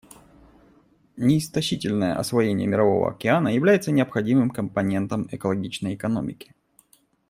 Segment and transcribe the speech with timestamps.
[1.15, 6.55] Неистощительное освоение Мирового океана является необходимым компонентом экологичной экономики.